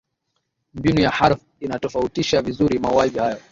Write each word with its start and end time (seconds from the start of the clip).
mbinu 0.73 1.01
ya 1.01 1.09
harff 1.11 1.41
inatofautisha 1.59 2.41
vizuri 2.41 2.79
mauaji 2.79 3.19
hayo 3.19 3.37